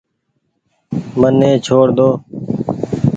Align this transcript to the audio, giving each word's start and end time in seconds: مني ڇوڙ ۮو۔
مني 1.19 1.51
ڇوڙ 1.65 1.87
ۮو۔ 1.97 2.09